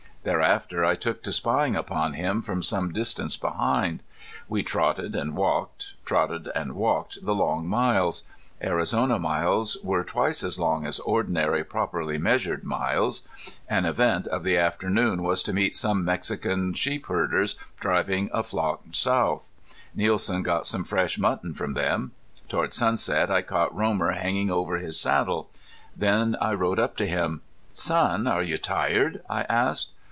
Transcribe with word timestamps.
Thereafter 0.23 0.85
I 0.85 0.93
took 0.95 1.23
to 1.23 1.33
spying 1.33 1.75
upon 1.75 2.13
him 2.13 2.43
from 2.43 2.61
some 2.61 2.91
distance 2.91 3.35
behind. 3.35 4.03
We 4.47 4.61
trotted 4.61 5.15
and 5.15 5.35
walked, 5.35 5.95
trotted 6.05 6.47
and 6.53 6.73
walked 6.75 7.25
the 7.25 7.33
long 7.33 7.67
miles. 7.67 8.27
Arizona 8.63 9.17
miles 9.17 9.77
were 9.83 10.03
twice 10.03 10.43
as 10.43 10.59
long 10.59 10.85
as 10.85 10.99
ordinary 10.99 11.63
properly 11.63 12.19
measured 12.19 12.63
miles. 12.63 13.27
An 13.67 13.85
event 13.85 14.27
of 14.27 14.43
the 14.43 14.57
afternoon 14.57 15.23
was 15.23 15.41
to 15.41 15.53
meet 15.53 15.75
some 15.75 16.05
Mexican 16.05 16.75
sheepherders, 16.75 17.55
driving 17.79 18.29
a 18.31 18.43
flock 18.43 18.83
south. 18.91 19.49
Nielsen 19.95 20.43
got 20.43 20.67
some 20.67 20.83
fresh 20.83 21.17
mutton 21.17 21.55
from 21.55 21.73
them. 21.73 22.11
Toward 22.47 22.75
sunset 22.75 23.31
I 23.31 23.41
caught 23.41 23.75
Romer 23.75 24.11
hanging 24.11 24.51
over 24.51 24.77
his 24.77 24.99
saddle. 24.99 25.49
Then 25.97 26.35
I 26.39 26.53
rode 26.53 26.77
up 26.79 26.95
to 26.97 27.07
him. 27.07 27.41
"Son, 27.71 28.27
are 28.27 28.43
you 28.43 28.59
tired?" 28.59 29.23
I 29.27 29.41
asked. 29.45 29.93